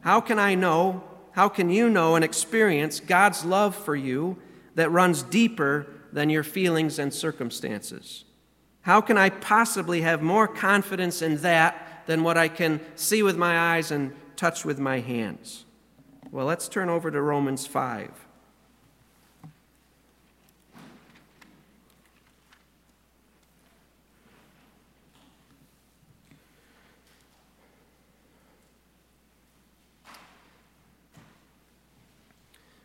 [0.01, 4.37] How can I know, how can you know and experience God's love for you
[4.75, 8.25] that runs deeper than your feelings and circumstances?
[8.83, 13.37] How can I possibly have more confidence in that than what I can see with
[13.37, 15.65] my eyes and touch with my hands?
[16.33, 18.11] Well, let's turn over to Romans 5.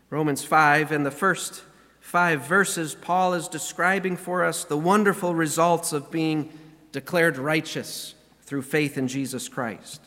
[0.09, 1.63] Romans 5, in the first
[2.01, 6.51] five verses, Paul is describing for us the wonderful results of being
[6.91, 10.01] declared righteous through faith in Jesus Christ.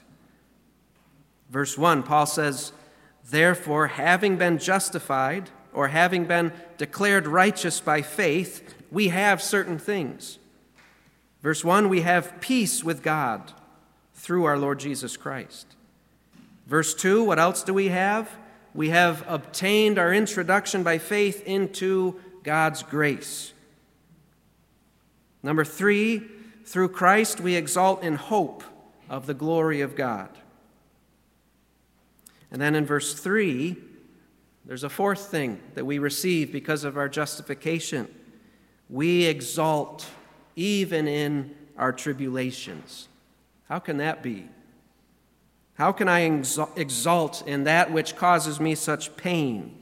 [1.49, 2.73] Verse 1, Paul says,
[3.31, 10.39] Therefore, having been justified, or having been declared righteous by faith, we have certain things.
[11.43, 13.53] Verse 1, we have peace with God
[14.15, 15.77] through our Lord Jesus Christ.
[16.67, 18.31] Verse 2, what else do we have?
[18.75, 23.53] we have obtained our introduction by faith into God's grace.
[25.43, 26.23] Number three,
[26.65, 28.63] through Christ we exalt in hope
[29.09, 30.29] of the glory of God.
[32.51, 33.77] And then in verse 3,
[34.65, 38.09] there's a fourth thing that we receive because of our justification.
[38.89, 40.07] We exalt
[40.57, 43.09] even in our tribulations.
[43.69, 44.49] How can that be?
[45.75, 46.21] How can I
[46.77, 49.77] exult in that which causes me such pain?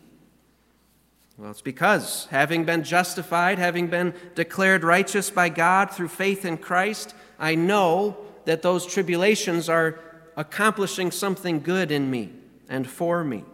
[1.37, 6.59] Well, it's because, having been justified, having been declared righteous by God through faith in
[6.59, 9.99] Christ, I know that those tribulations are
[10.37, 12.33] accomplishing something good in me
[12.69, 13.45] and for me.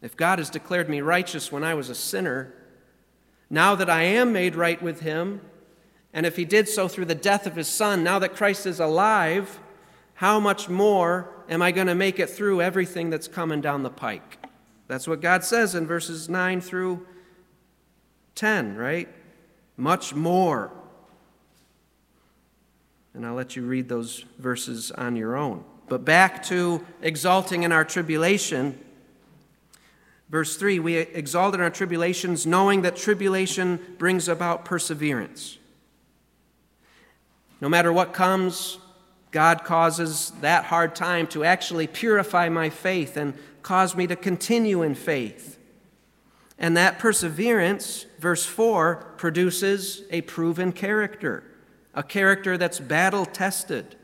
[0.00, 2.52] If God has declared me righteous when I was a sinner,
[3.48, 5.40] now that I am made right with Him,
[6.12, 8.80] and if He did so through the death of His Son, now that Christ is
[8.80, 9.58] alive,
[10.14, 13.90] how much more am I going to make it through everything that's coming down the
[13.90, 14.38] pike?
[14.86, 17.06] That's what God says in verses 9 through
[18.34, 19.08] 10, right?
[19.76, 20.70] Much more.
[23.14, 25.64] And I'll let you read those verses on your own.
[25.88, 28.78] But back to exalting in our tribulation.
[30.28, 35.58] Verse 3 We exalt in our tribulations, knowing that tribulation brings about perseverance.
[37.60, 38.78] No matter what comes,
[39.30, 44.82] God causes that hard time to actually purify my faith and cause me to continue
[44.82, 45.58] in faith.
[46.58, 51.42] And that perseverance, verse 4, produces a proven character,
[51.94, 53.96] a character that's battle tested.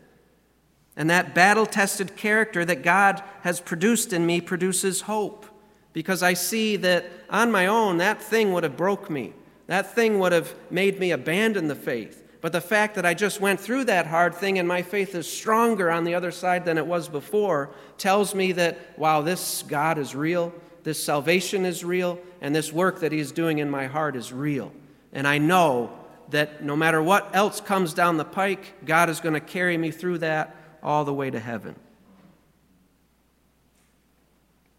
[0.96, 5.46] And that battle tested character that God has produced in me produces hope
[5.92, 9.32] because I see that on my own, that thing would have broke me.
[9.66, 12.22] That thing would have made me abandon the faith.
[12.40, 15.30] But the fact that I just went through that hard thing and my faith is
[15.30, 19.98] stronger on the other side than it was before tells me that, wow, this God
[19.98, 24.16] is real, this salvation is real, and this work that He's doing in my heart
[24.16, 24.72] is real.
[25.12, 25.92] And I know
[26.30, 29.90] that no matter what else comes down the pike, God is going to carry me
[29.90, 31.74] through that all the way to heaven.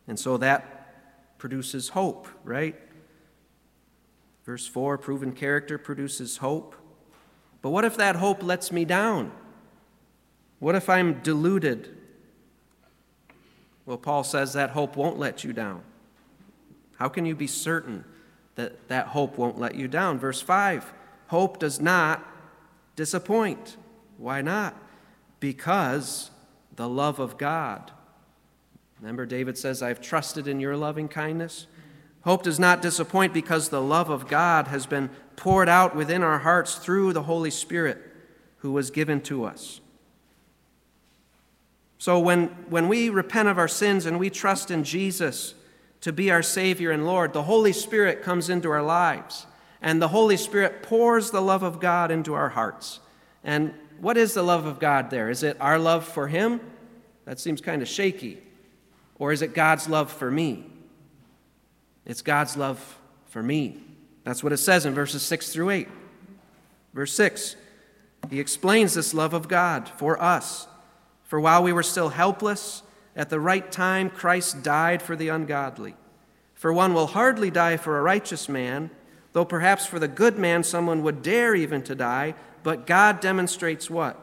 [0.08, 2.76] And so that produces hope, right?
[4.46, 6.76] Verse 4 proven character produces hope.
[7.62, 9.32] But what if that hope lets me down?
[10.60, 11.96] What if I'm deluded?
[13.86, 15.84] Well, Paul says that hope won't let you down.
[16.98, 18.06] How can you be certain
[18.56, 20.20] that that hope won't let you down?
[20.20, 20.94] Verse 5
[21.28, 22.28] Hope does not
[22.96, 23.78] disappoint.
[24.18, 24.76] Why not?
[25.42, 26.32] Because
[26.78, 27.92] the love of God.
[29.02, 31.68] Remember, David says, I've trusted in your loving kindness.
[32.22, 36.40] Hope does not disappoint because the love of God has been poured out within our
[36.40, 37.98] hearts through the Holy Spirit
[38.60, 39.82] who was given to us.
[41.98, 45.56] So when, when we repent of our sins and we trust in Jesus
[46.02, 49.48] to be our Savior and Lord, the Holy Spirit comes into our lives.
[49.82, 53.00] And the Holy Spirit pours the love of God into our hearts.
[53.44, 55.30] And what is the love of God there?
[55.30, 56.60] Is it our love for Him?
[57.26, 58.40] That seems kind of shaky.
[59.20, 60.66] Or is it God's love for me?
[62.06, 63.78] It's God's love for me.
[64.24, 65.88] That's what it says in verses 6 through 8.
[66.94, 67.56] Verse 6,
[68.30, 70.68] he explains this love of God for us.
[71.24, 72.84] For while we were still helpless,
[73.16, 75.96] at the right time Christ died for the ungodly.
[76.54, 78.90] For one will hardly die for a righteous man,
[79.34, 83.90] though perhaps for the good man someone would dare even to die, but God demonstrates
[83.90, 84.20] what?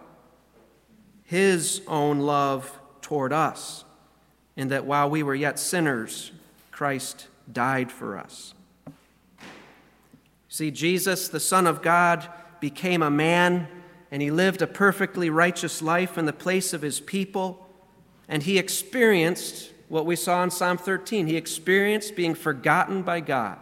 [1.25, 3.85] His own love toward us,
[4.57, 6.33] in that while we were yet sinners,
[6.71, 8.55] Christ died for us.
[10.49, 12.29] See, Jesus, the Son of God,
[12.61, 13.69] became a man
[14.11, 17.67] and he lived a perfectly righteous life in the place of his people.
[18.29, 21.27] And he experienced what we saw in Psalm 13.
[21.27, 23.59] He experienced being forgotten by God.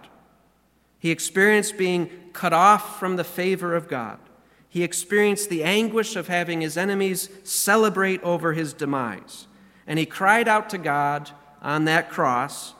[0.99, 4.18] He experienced being cut off from the favor of God.
[4.77, 9.47] He experienced the anguish of having his enemies celebrate over his demise.
[9.87, 11.31] And he cried out to God
[11.62, 12.74] on that cross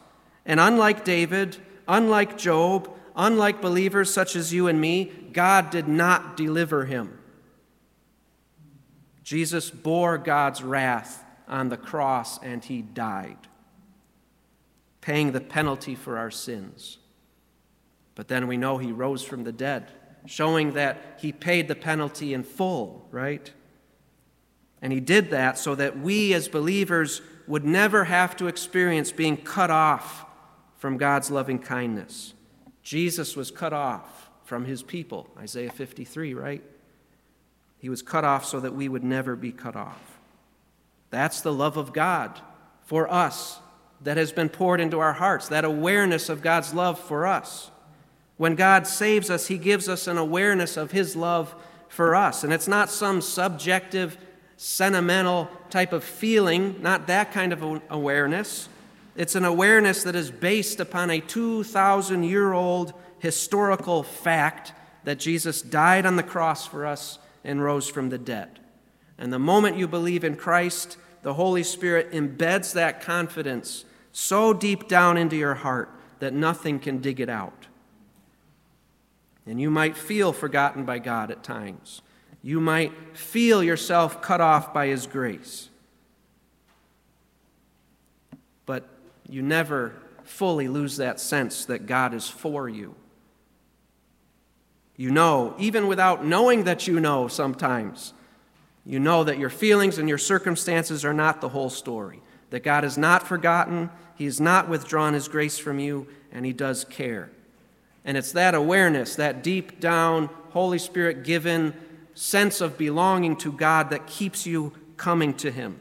[0.44, 1.57] and unlike David,
[1.88, 7.18] unlike Job, unlike believers such as you and me, God did not deliver him.
[9.22, 13.38] Jesus bore God's wrath on the cross and he died,
[15.01, 16.99] paying the penalty for our sins.
[18.14, 19.90] But then we know he rose from the dead,
[20.27, 23.53] showing that he paid the penalty in full, right?
[24.83, 29.37] And he did that so that we as believers would never have to experience being
[29.37, 30.27] cut off
[30.77, 32.35] from God's loving kindness.
[32.83, 36.62] Jesus was cut off from his people, Isaiah 53, right?
[37.79, 40.18] He was cut off so that we would never be cut off.
[41.11, 42.41] That's the love of God
[42.85, 43.61] for us
[44.03, 47.70] that has been poured into our hearts, that awareness of God's love for us.
[48.37, 51.55] When God saves us, He gives us an awareness of His love
[51.89, 52.45] for us.
[52.45, 54.18] And it's not some subjective,
[54.57, 58.68] sentimental type of feeling, not that kind of awareness.
[59.16, 64.72] It's an awareness that is based upon a 2,000 year old historical fact
[65.05, 68.61] that Jesus died on the cross for us and rose from the dead.
[69.16, 74.89] And the moment you believe in Christ, the Holy Spirit embeds that confidence so deep
[74.89, 77.66] down into your heart that nothing can dig it out.
[79.47, 82.03] And you might feel forgotten by God at times.
[82.42, 85.68] You might feel yourself cut off by His grace.
[88.66, 88.88] But
[89.28, 89.94] you never
[90.24, 92.94] fully lose that sense that God is for you.
[94.97, 98.14] You know, even without knowing that you know sometimes,
[98.84, 102.82] you know that your feelings and your circumstances are not the whole story, that God
[102.82, 107.30] has not forgotten, He has not withdrawn His grace from you, and He does care.
[108.07, 111.74] And it's that awareness, that deep down, Holy Spirit given
[112.14, 115.80] sense of belonging to God that keeps you coming to Him.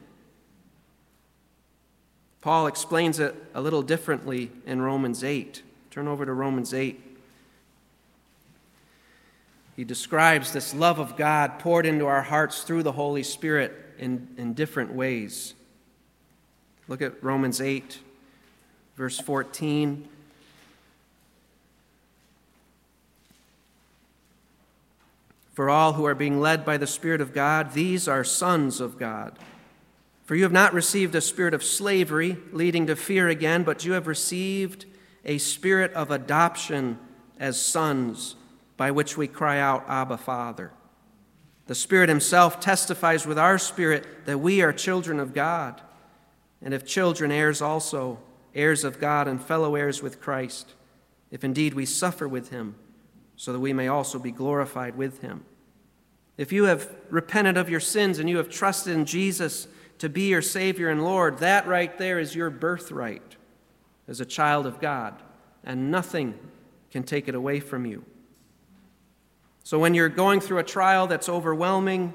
[2.42, 5.62] Paul explains it a little differently in Romans 8.
[5.92, 7.02] Turn over to Romans 8.
[9.76, 14.28] He describes this love of God poured into our hearts through the Holy Spirit in,
[14.38, 15.54] in different ways.
[16.88, 18.00] Look at Romans 8,
[18.96, 20.08] verse 14.
[25.56, 29.00] For all who are being led by the Spirit of God, these are sons of
[29.00, 29.40] God.
[30.26, 33.94] For you have not received a spirit of slavery, leading to fear again, but you
[33.94, 34.86] have received
[35.24, 37.00] a spirit of adoption
[37.40, 38.36] as sons
[38.76, 40.74] by which we cry out, Abba, Father.
[41.68, 45.82] The Spirit Himself testifies with our spirit that we are children of God,
[46.62, 48.20] and if children, heirs also,
[48.54, 50.74] heirs of God and fellow heirs with Christ,
[51.32, 52.76] if indeed we suffer with Him,
[53.36, 55.46] so that we may also be glorified with Him.
[56.38, 59.68] If you have repented of your sins and you have trusted in Jesus
[60.00, 63.36] to be your Savior and Lord, that right there is your birthright
[64.08, 65.16] as a child of God,
[65.64, 66.38] and nothing
[66.92, 68.04] can take it away from you.
[69.64, 72.14] So when you're going through a trial that's overwhelming,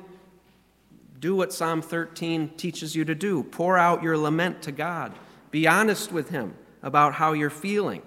[1.18, 5.12] do what Psalm 13 teaches you to do pour out your lament to God.
[5.51, 8.03] Be honest with Him about how you're feeling.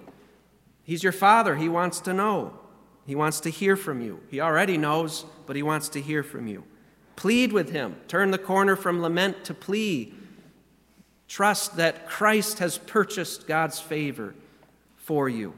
[0.82, 2.58] He's your Father, He wants to know.
[3.06, 4.20] He wants to hear from you.
[4.30, 6.64] He already knows, but He wants to hear from you.
[7.16, 7.96] Plead with Him.
[8.08, 10.14] Turn the corner from lament to plea.
[11.28, 14.34] Trust that Christ has purchased God's favor
[14.96, 15.54] for you.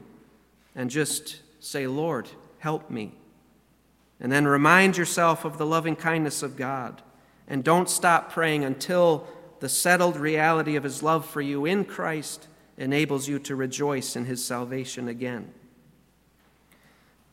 [0.75, 2.29] And just say, Lord,
[2.59, 3.13] help me.
[4.19, 7.01] And then remind yourself of the loving kindness of God.
[7.47, 9.27] And don't stop praying until
[9.59, 14.25] the settled reality of His love for you in Christ enables you to rejoice in
[14.25, 15.53] His salvation again.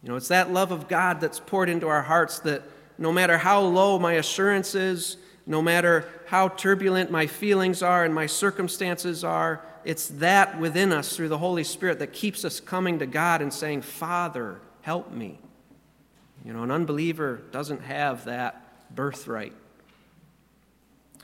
[0.05, 2.63] You know, it's that love of God that's poured into our hearts that
[2.99, 8.15] no matter how low my assurance is, no matter how turbulent my feelings are and
[8.15, 12.99] my circumstances are, it's that within us through the Holy Spirit that keeps us coming
[12.99, 15.39] to God and saying, Father, help me.
[16.45, 19.55] You know, an unbeliever doesn't have that birthright.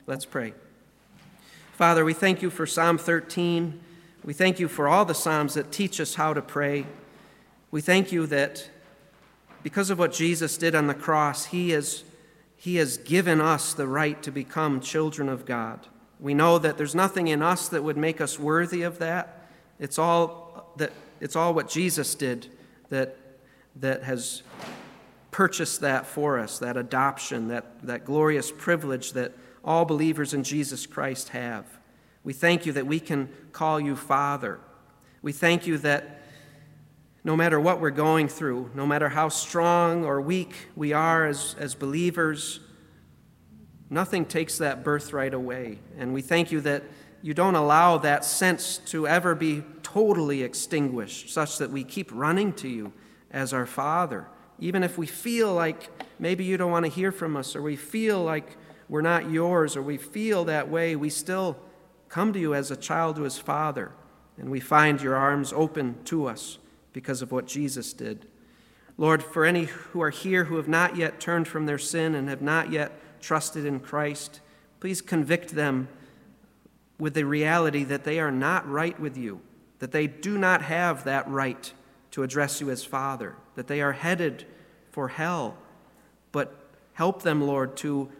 [0.07, 0.55] Let's pray.
[1.73, 3.79] Father, we thank you for Psalm 13.
[4.23, 6.87] We thank you for all the Psalms that teach us how to pray.
[7.69, 8.67] We thank you that
[9.63, 12.03] because of what Jesus did on the cross, he has,
[12.55, 15.87] he has given us the right to become children of God.
[16.19, 19.47] We know that there's nothing in us that would make us worthy of that.
[19.79, 22.47] It's all, that, it's all what Jesus did
[22.89, 23.17] that,
[23.77, 24.43] that has
[25.31, 29.33] purchased that for us, that adoption, that, that glorious privilege that
[29.63, 31.65] all believers in Jesus Christ have.
[32.23, 34.59] We thank you that we can call you Father.
[35.21, 36.20] We thank you that
[37.23, 41.55] no matter what we're going through, no matter how strong or weak we are as,
[41.59, 42.59] as believers,
[43.89, 45.79] nothing takes that birthright away.
[45.97, 46.83] And we thank you that
[47.21, 52.53] you don't allow that sense to ever be totally extinguished, such that we keep running
[52.53, 52.91] to you
[53.29, 54.25] as our Father.
[54.57, 57.75] Even if we feel like maybe you don't want to hear from us, or we
[57.75, 58.57] feel like
[58.89, 61.55] we're not yours, or we feel that way, we still
[62.09, 63.91] come to you as a child to his father,
[64.37, 66.57] and we find your arms open to us
[66.93, 68.27] because of what Jesus did.
[68.97, 72.29] Lord, for any who are here who have not yet turned from their sin and
[72.29, 74.41] have not yet trusted in Christ,
[74.79, 75.87] please convict them
[76.99, 79.41] with the reality that they are not right with you,
[79.79, 81.73] that they do not have that right
[82.11, 84.45] to address you as Father, that they are headed
[84.91, 85.57] for hell.
[86.31, 86.55] But
[86.93, 88.11] help them, Lord, to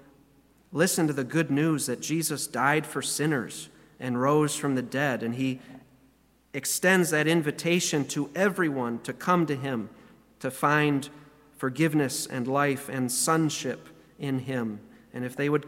[0.71, 3.69] listen to the good news that Jesus died for sinners
[3.99, 5.21] and rose from the dead.
[5.21, 5.59] And he
[6.53, 9.89] extends that invitation to everyone to come to him
[10.39, 11.09] to find
[11.57, 13.87] forgiveness and life and sonship
[14.19, 14.79] in him.
[15.13, 15.65] And if they would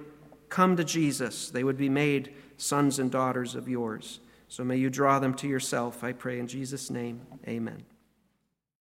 [0.50, 4.20] come to Jesus, they would be made sons and daughters of yours.
[4.48, 7.22] So may you draw them to yourself, I pray in Jesus' name.
[7.48, 7.84] Amen.